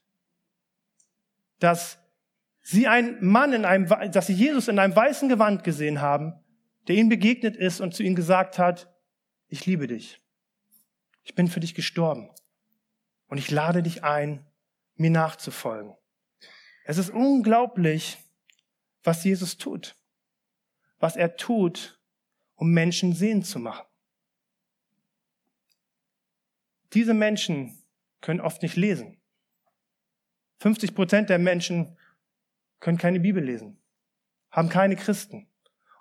[1.59, 1.99] Dass
[2.61, 6.33] sie einen Mann in einem, dass sie Jesus in einem weißen Gewand gesehen haben,
[6.87, 8.93] der ihnen begegnet ist und zu ihnen gesagt hat,
[9.47, 10.21] ich liebe dich.
[11.23, 12.29] Ich bin für dich gestorben.
[13.27, 14.45] Und ich lade dich ein,
[14.95, 15.95] mir nachzufolgen.
[16.85, 18.17] Es ist unglaublich,
[19.03, 19.95] was Jesus tut.
[20.99, 22.01] Was er tut,
[22.55, 23.85] um Menschen sehen zu machen.
[26.93, 27.83] Diese Menschen
[28.21, 29.21] können oft nicht lesen.
[30.59, 31.97] 50 Prozent der Menschen
[32.79, 33.79] können keine Bibel lesen,
[34.49, 35.47] haben keine Christen.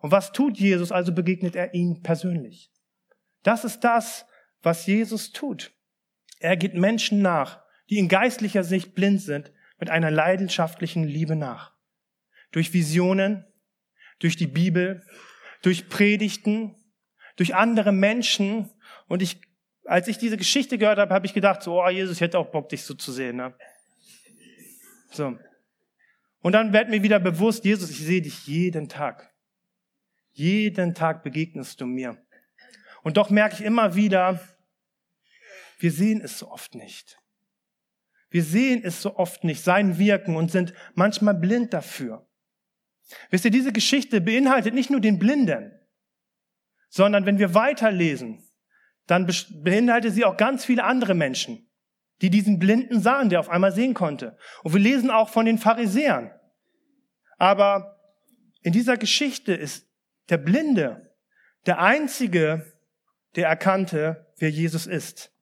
[0.01, 0.93] Und was tut Jesus?
[0.93, 2.71] Also begegnet er ihnen persönlich.
[3.43, 4.27] Das ist das,
[4.63, 5.76] was Jesus tut.
[6.41, 11.73] Er geht Menschen nach, die in geistlicher Sicht blind sind, mit einer leidenschaftlichen Liebe nach.
[12.51, 13.45] Durch Visionen,
[14.19, 15.05] durch die Bibel,
[15.63, 16.75] durch Predigten,
[17.37, 18.71] durch andere Menschen.
[19.09, 19.41] Und ich,
[19.85, 22.51] als ich diese Geschichte gehört habe, habe ich gedacht, so, oh, Jesus, ich hätte auch
[22.51, 23.37] Bock, dich so zu sehen.
[23.37, 23.55] Ne?
[25.11, 25.39] So.
[26.41, 29.33] Und dann wird mir wieder bewusst, Jesus, ich sehe dich jeden Tag.
[30.33, 32.19] Jeden Tag begegnest du mir.
[33.03, 34.41] Und doch merke ich immer wieder,
[35.79, 37.19] wir sehen es so oft nicht.
[38.31, 42.27] Wir sehen es so oft nicht, sein Wirken und sind manchmal blind dafür.
[43.31, 45.73] Wisst ihr, diese Geschichte beinhaltet nicht nur den Blinden,
[46.89, 48.43] sondern wenn wir weiterlesen,
[49.07, 49.31] dann
[49.63, 51.69] beinhaltet sie auch ganz viele andere Menschen,
[52.21, 54.37] die diesen Blinden sahen, der auf einmal sehen konnte.
[54.65, 56.33] Und wir lesen auch von den Pharisäern.
[57.39, 58.01] Aber
[58.63, 59.89] in dieser Geschichte ist
[60.29, 61.15] der Blinde
[61.67, 62.73] der Einzige,
[63.37, 65.36] der erkannte, wer Jesus ist.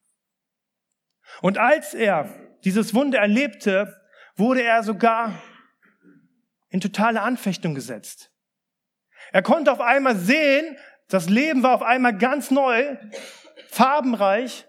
[1.42, 2.29] Und als er
[2.64, 4.01] dieses Wunder erlebte,
[4.37, 5.33] wurde er sogar
[6.70, 8.33] in totale Anfechtung gesetzt.
[9.33, 10.77] Er konnte auf einmal sehen,
[11.09, 12.97] das Leben war auf einmal ganz neu,
[13.68, 14.66] farbenreich.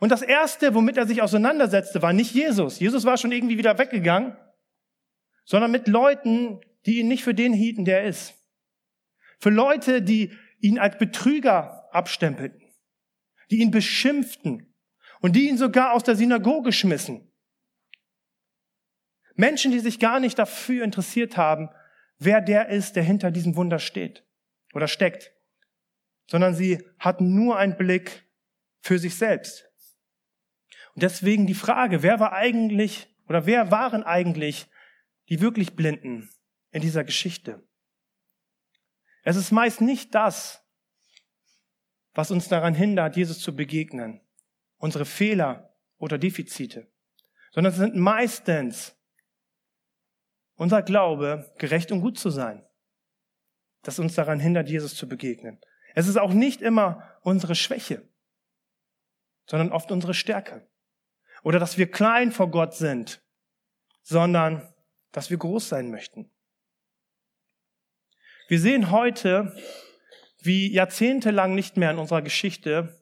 [0.00, 2.78] Und das Erste, womit er sich auseinandersetzte, war nicht Jesus.
[2.80, 4.36] Jesus war schon irgendwie wieder weggegangen,
[5.44, 8.34] sondern mit Leuten, die ihn nicht für den hielten, der er ist.
[9.38, 12.62] Für Leute, die ihn als Betrüger abstempelten,
[13.50, 14.74] die ihn beschimpften
[15.20, 17.30] und die ihn sogar aus der Synagoge schmissen.
[19.34, 21.70] Menschen, die sich gar nicht dafür interessiert haben,
[22.18, 24.24] wer der ist, der hinter diesem Wunder steht
[24.74, 25.32] oder steckt,
[26.26, 28.24] sondern sie hatten nur einen Blick
[28.80, 29.70] für sich selbst.
[30.94, 34.66] Und deswegen die Frage, wer war eigentlich oder wer waren eigentlich
[35.28, 36.30] die wirklich Blinden
[36.70, 37.62] in dieser Geschichte?
[39.22, 40.64] Es ist meist nicht das,
[42.14, 44.20] was uns daran hindert, Jesus zu begegnen,
[44.78, 46.90] unsere Fehler oder Defizite,
[47.52, 48.96] sondern es sind meistens
[50.54, 52.66] unser Glaube, gerecht und gut zu sein,
[53.82, 55.60] das uns daran hindert, Jesus zu begegnen.
[55.94, 58.08] Es ist auch nicht immer unsere Schwäche,
[59.46, 60.68] sondern oft unsere Stärke.
[61.42, 63.22] Oder dass wir klein vor Gott sind,
[64.02, 64.72] sondern
[65.12, 66.30] dass wir groß sein möchten.
[68.48, 69.56] Wir sehen heute,
[70.40, 72.97] wie jahrzehntelang nicht mehr in unserer Geschichte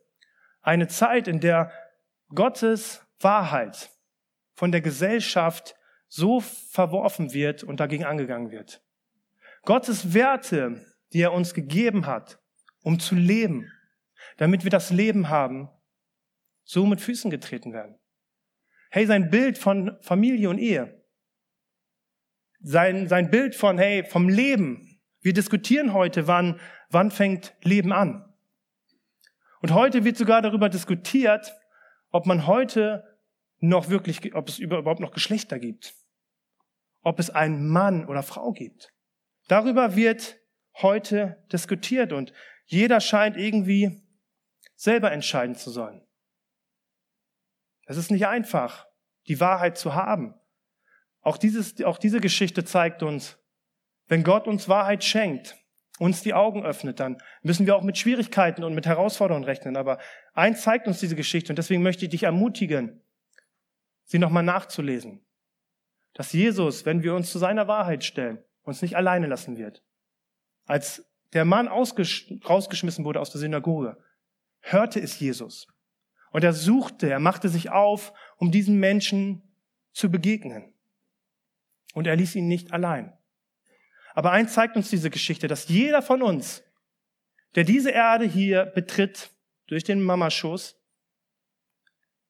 [0.67, 1.71] eine Zeit, in der
[2.35, 3.91] Gottes Wahrheit
[4.55, 5.77] von der Gesellschaft
[6.09, 8.83] so verworfen wird und dagegen angegangen wird.
[9.63, 12.41] Gottes Werte, die er uns gegeben hat,
[12.83, 13.71] um zu leben,
[14.39, 15.69] damit wir das Leben haben,
[16.65, 17.99] so mit Füßen getreten werden.
[18.91, 21.05] Hey, sein Bild von Familie und Ehe,
[22.61, 25.01] sein, sein Bild von, hey, vom Leben.
[25.21, 28.25] Wir diskutieren heute, wann, wann fängt Leben an?
[29.63, 31.55] Und heute wird sogar darüber diskutiert,
[32.11, 33.19] ob man heute
[33.59, 35.95] noch wirklich, ob es überhaupt noch Geschlechter gibt.
[37.03, 38.93] Ob es einen Mann oder Frau gibt.
[39.49, 40.39] Darüber wird
[40.83, 42.33] heute diskutiert und
[42.67, 44.03] jeder scheint irgendwie
[44.75, 46.07] selber entscheiden zu sollen.
[47.87, 48.87] Es ist nicht einfach,
[49.29, 50.35] die Wahrheit zu haben.
[51.21, 53.39] Auch, dieses, auch diese Geschichte zeigt uns,
[54.07, 55.57] wenn Gott uns Wahrheit schenkt,
[55.99, 59.77] uns die Augen öffnet, dann müssen wir auch mit Schwierigkeiten und mit Herausforderungen rechnen.
[59.77, 59.99] Aber
[60.35, 63.01] eins zeigt uns diese Geschichte und deswegen möchte ich dich ermutigen,
[64.05, 65.25] sie nochmal nachzulesen.
[66.13, 69.83] Dass Jesus, wenn wir uns zu seiner Wahrheit stellen, uns nicht alleine lassen wird.
[70.65, 73.97] Als der Mann rausgeschmissen wurde aus der Synagoge,
[74.61, 75.69] hörte es Jesus.
[76.33, 79.43] Und er suchte, er machte sich auf, um diesen Menschen
[79.93, 80.75] zu begegnen.
[81.95, 83.16] Und er ließ ihn nicht allein.
[84.17, 86.65] Aber eins zeigt uns diese Geschichte, dass jeder von uns,
[87.55, 89.31] der diese Erde hier betritt,
[89.67, 90.81] durch den Mamaschoß,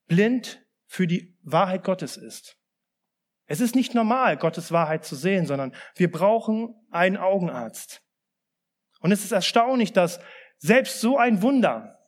[0.09, 2.59] blind für die Wahrheit Gottes ist.
[3.47, 8.03] Es ist nicht normal, Gottes Wahrheit zu sehen, sondern wir brauchen einen Augenarzt.
[8.99, 10.19] Und es ist erstaunlich, dass
[10.59, 12.01] selbst so ein Wunder,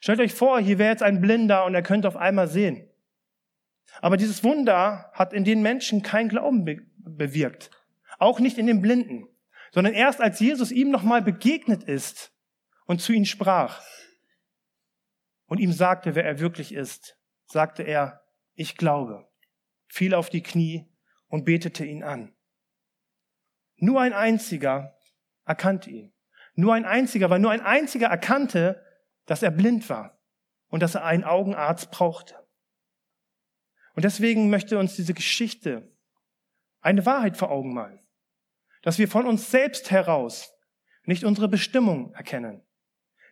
[0.00, 2.90] stellt euch vor, hier wäre jetzt ein Blinder und er könnte auf einmal sehen.
[4.02, 7.70] Aber dieses Wunder hat in den Menschen kein Glauben be bewirkt.
[8.18, 9.28] Auch nicht in den Blinden,
[9.72, 12.32] sondern erst als Jesus ihm nochmal begegnet ist
[12.86, 13.82] und zu ihm sprach
[15.46, 19.28] und ihm sagte, wer er wirklich ist, sagte er, ich glaube,
[19.86, 20.92] fiel auf die Knie
[21.28, 22.34] und betete ihn an.
[23.76, 24.98] Nur ein einziger
[25.44, 26.12] erkannte ihn.
[26.54, 28.84] Nur ein einziger, weil nur ein einziger erkannte,
[29.26, 30.20] dass er blind war
[30.66, 32.34] und dass er einen Augenarzt brauchte.
[33.94, 35.96] Und deswegen möchte uns diese Geschichte
[36.80, 38.07] eine Wahrheit vor Augen malen
[38.82, 40.52] dass wir von uns selbst heraus
[41.04, 42.62] nicht unsere Bestimmung erkennen,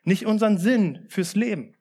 [0.02, 1.76] nicht unseren Sinn fürs Leben,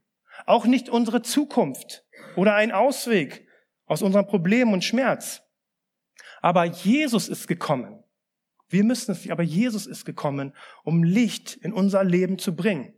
[0.45, 3.47] auch nicht unsere Zukunft oder einen Ausweg
[3.85, 5.41] aus unserem Problem und Schmerz.
[6.41, 8.03] Aber Jesus ist gekommen.
[8.67, 12.93] Wir müssen es nicht, aber Jesus ist gekommen, um Licht in unser Leben zu bringen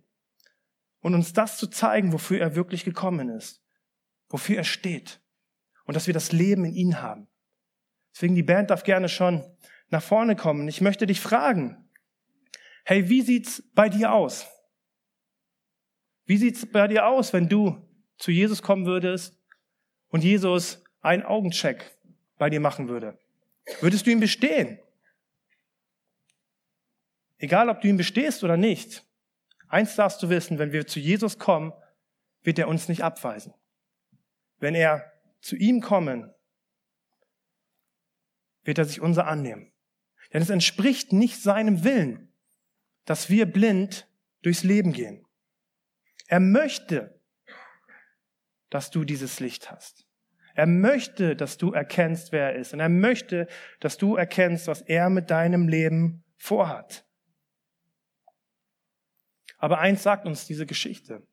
[1.02, 3.62] und uns das zu zeigen, wofür er wirklich gekommen ist,
[4.30, 5.22] wofür er steht
[5.86, 7.28] und dass wir das Leben in ihn haben.
[8.14, 9.44] Deswegen die Band darf gerne schon
[9.90, 10.68] nach vorne kommen.
[10.68, 11.90] Ich möchte dich fragen,
[12.84, 14.48] hey, wie sieht's bei dir aus?
[16.26, 19.40] Wie sieht's bei dir aus, wenn du zu Jesus kommen würdest
[20.10, 21.98] und Jesus einen Augencheck
[22.38, 23.18] bei dir machen würde?
[23.82, 24.80] Würdest du ihm bestehen?
[27.38, 29.06] egal ob du ihn bestehst oder nicht,
[29.68, 31.74] eins darfst du wissen, wenn wir zu Jesus kommen,
[32.42, 33.54] wird er uns nicht abweisen.
[34.60, 36.34] Wenn er zu ihm kommen,
[38.64, 39.72] wird er sich unser annehmen.
[40.34, 42.34] Denn es entspricht nicht seinem Willen,
[43.06, 44.08] dass wir blind
[44.42, 45.26] durchs Leben gehen.
[46.28, 47.22] Er möchte,
[48.70, 50.06] dass du dieses Licht hast.
[50.54, 52.74] Er möchte, dass du erkennst, wer er ist.
[52.74, 53.48] Und er möchte,
[53.80, 57.06] dass du erkennst, was er mit deinem Leben vorhat.
[59.58, 61.26] Aber eins sagt uns diese Geschichte.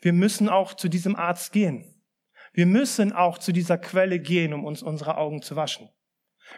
[0.00, 2.02] Wir müssen auch zu diesem Arzt gehen.
[2.52, 5.88] Wir müssen auch zu dieser Quelle gehen, um uns unsere Augen zu waschen.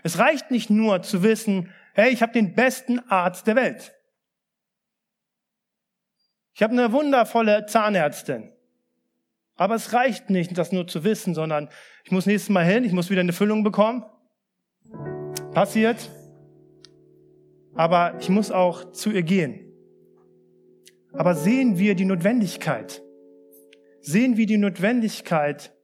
[0.02, 3.92] Es reicht nicht nur zu wissen, hey, ich habe den besten Arzt der Welt.
[6.54, 8.52] Ich habe eine wundervolle Zahnärztin.
[9.56, 11.68] Aber es reicht nicht, das nur zu wissen, sondern
[12.04, 14.04] ich muss nächstes Mal hin, ich muss wieder eine Füllung bekommen.
[15.52, 16.10] Passiert.
[17.74, 19.70] Aber ich muss auch zu ihr gehen.
[21.12, 23.02] Aber sehen wir die Notwendigkeit?
[24.00, 25.74] Sehen wir die Notwendigkeit,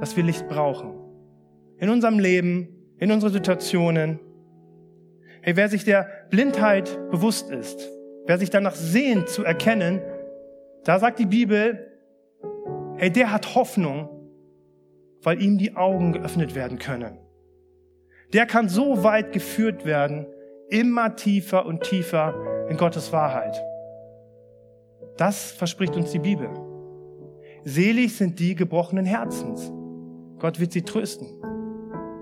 [0.00, 1.01] dass wir Licht brauchen?
[1.82, 2.68] In unserem Leben,
[2.98, 4.20] in unseren Situationen.
[5.40, 7.90] Hey, wer sich der Blindheit bewusst ist,
[8.24, 10.00] wer sich danach sehnt zu erkennen,
[10.84, 11.90] da sagt die Bibel,
[12.98, 14.08] hey, der hat Hoffnung,
[15.22, 17.18] weil ihm die Augen geöffnet werden können.
[18.32, 20.28] Der kann so weit geführt werden,
[20.68, 22.32] immer tiefer und tiefer
[22.70, 23.60] in Gottes Wahrheit.
[25.16, 26.48] Das verspricht uns die Bibel.
[27.64, 29.72] Selig sind die gebrochenen Herzens.
[30.38, 31.26] Gott wird sie trösten.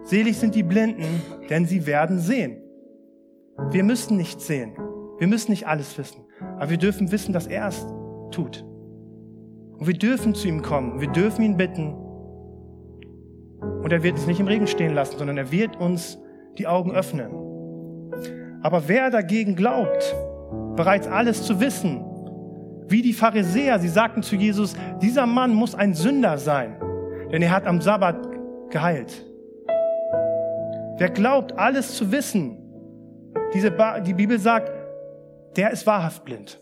[0.04, 2.62] Selig sind die Blinden, denn sie werden sehen.
[3.70, 4.72] Wir müssen nicht sehen.
[5.18, 6.24] Wir müssen nicht alles wissen.
[6.56, 7.86] Aber wir dürfen wissen, dass er es
[8.30, 8.64] tut.
[9.78, 11.00] Und wir dürfen zu ihm kommen.
[11.00, 11.94] Wir dürfen ihn bitten.
[13.82, 16.18] Und er wird uns nicht im Regen stehen lassen, sondern er wird uns
[16.58, 17.30] die Augen öffnen.
[18.62, 20.14] Aber wer dagegen glaubt,
[20.76, 22.04] bereits alles zu wissen,
[22.88, 26.76] wie die Pharisäer, sie sagten zu Jesus, dieser Mann muss ein Sünder sein,
[27.30, 28.28] denn er hat am Sabbat
[28.70, 29.29] geheilt.
[31.00, 32.58] Wer glaubt, alles zu wissen,
[33.54, 34.70] diese ba die Bibel sagt,
[35.56, 36.60] der ist wahrhaft blind.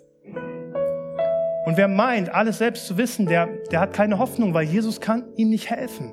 [1.66, 5.24] Und wer meint, alles selbst zu wissen, der, der hat keine Hoffnung, weil Jesus kann
[5.34, 6.12] ihm nicht helfen.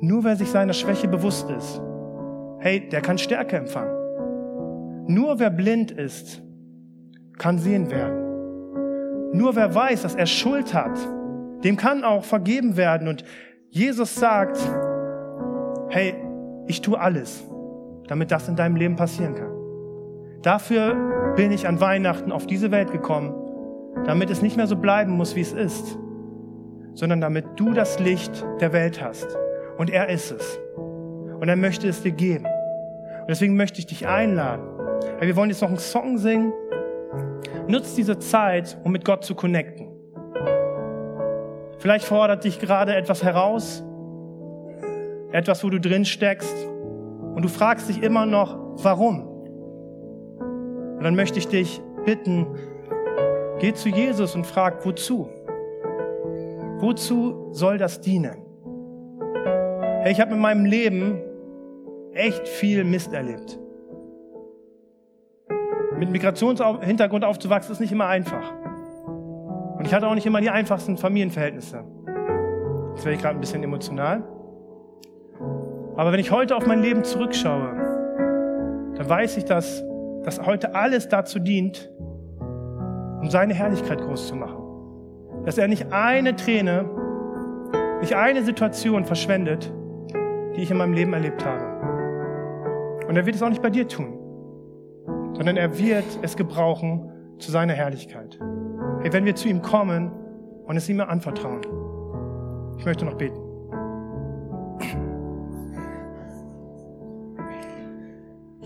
[0.00, 1.82] Nur wer sich seiner Schwäche bewusst ist,
[2.60, 3.94] hey, der kann Stärke empfangen.
[5.06, 6.40] Nur wer blind ist,
[7.36, 9.34] kann sehen werden.
[9.34, 10.98] Nur wer weiß, dass er Schuld hat,
[11.62, 13.06] dem kann auch vergeben werden.
[13.06, 13.22] Und
[13.68, 14.58] Jesus sagt,
[15.88, 16.14] hey,
[16.66, 17.44] ich tue alles,
[18.08, 19.50] damit das in deinem Leben passieren kann.
[20.42, 23.34] Dafür bin ich an Weihnachten auf diese Welt gekommen,
[24.04, 25.98] damit es nicht mehr so bleiben muss, wie es ist,
[26.94, 29.26] sondern damit du das Licht der Welt hast.
[29.76, 30.58] Und er ist es.
[30.76, 32.46] Und er möchte es dir geben.
[32.46, 34.64] Und deswegen möchte ich dich einladen.
[35.20, 36.52] Wir wollen jetzt noch einen Song singen.
[37.68, 39.88] Nutz diese Zeit, um mit Gott zu connecten.
[41.78, 43.84] Vielleicht fordert dich gerade etwas heraus,
[45.32, 46.66] etwas, wo du drin steckst
[47.34, 49.26] und du fragst dich immer noch, warum?
[50.96, 52.46] Und dann möchte ich dich bitten,
[53.58, 55.28] geh zu Jesus und frag, wozu?
[56.78, 58.36] Wozu soll das dienen?
[60.02, 61.20] Hey, ich habe in meinem Leben
[62.12, 63.58] echt viel Mist erlebt.
[65.98, 68.52] Mit Migrationshintergrund aufzuwachsen ist nicht immer einfach.
[69.78, 71.84] Und ich hatte auch nicht immer die einfachsten Familienverhältnisse.
[72.94, 74.22] Jetzt werde ich gerade ein bisschen emotional.
[75.96, 79.84] Aber wenn ich heute auf mein Leben zurückschaue, dann weiß ich, dass,
[80.22, 81.90] dass heute alles dazu dient,
[83.20, 84.62] um seine Herrlichkeit groß zu machen.
[85.44, 86.84] Dass er nicht eine Träne,
[88.00, 89.72] nicht eine Situation verschwendet,
[90.56, 93.06] die ich in meinem Leben erlebt habe.
[93.08, 94.16] Und er wird es auch nicht bei dir tun
[95.36, 98.38] sondern er wird es gebrauchen zu seiner Herrlichkeit.
[99.02, 100.10] Hey, wenn wir zu ihm kommen
[100.64, 101.60] und es ihm anvertrauen.
[102.78, 103.36] Ich möchte noch beten.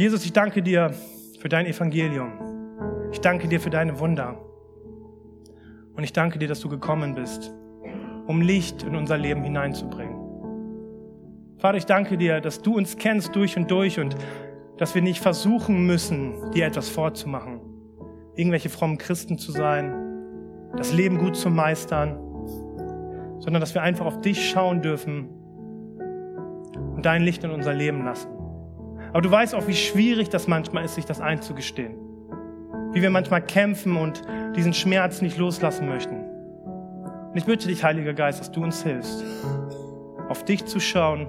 [0.00, 0.94] Jesus, ich danke dir
[1.40, 2.32] für dein Evangelium.
[3.12, 4.40] Ich danke dir für deine Wunder.
[5.94, 7.52] Und ich danke dir, dass du gekommen bist,
[8.26, 10.16] um Licht in unser Leben hineinzubringen.
[11.58, 14.16] Vater, ich danke dir, dass du uns kennst durch und durch und
[14.78, 17.60] dass wir nicht versuchen müssen, dir etwas vorzumachen,
[18.36, 19.92] irgendwelche frommen Christen zu sein,
[20.78, 22.18] das Leben gut zu meistern,
[23.38, 25.28] sondern dass wir einfach auf dich schauen dürfen
[26.96, 28.39] und dein Licht in unser Leben lassen.
[29.12, 31.94] Aber du weißt auch, wie schwierig das manchmal ist, sich das einzugestehen.
[32.92, 34.22] Wie wir manchmal kämpfen und
[34.56, 36.24] diesen Schmerz nicht loslassen möchten.
[37.30, 39.24] Und ich bitte dich, Heiliger Geist, dass du uns hilfst,
[40.28, 41.26] auf dich zu schauen,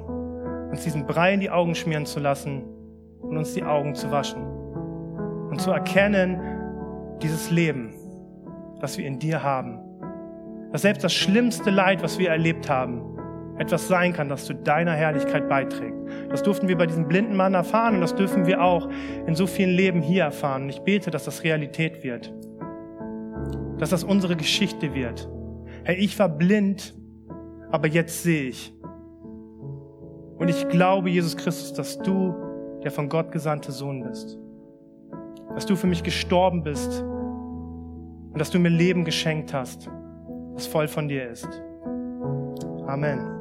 [0.70, 2.64] uns diesen Brei in die Augen schmieren zu lassen
[3.22, 4.42] und uns die Augen zu waschen
[5.50, 6.40] und zu erkennen,
[7.22, 7.94] dieses Leben,
[8.80, 9.80] das wir in dir haben,
[10.72, 13.11] dass selbst das schlimmste Leid, was wir erlebt haben,
[13.62, 15.96] etwas sein kann, das zu deiner Herrlichkeit beiträgt.
[16.30, 18.90] Das durften wir bei diesem blinden Mann erfahren und das dürfen wir auch
[19.28, 20.64] in so vielen Leben hier erfahren.
[20.64, 22.34] Und ich bete, dass das Realität wird.
[23.78, 25.30] Dass das unsere Geschichte wird.
[25.84, 26.94] Herr, ich war blind,
[27.72, 28.74] aber jetzt sehe ich.
[30.38, 32.36] Und ich glaube, Jesus Christus, dass du
[32.84, 34.40] der von Gott gesandte Sohn bist.
[35.54, 39.90] Dass du für mich gestorben bist und dass du mir Leben geschenkt hast,
[40.56, 41.50] das voll von dir ist.
[42.88, 43.41] Amen.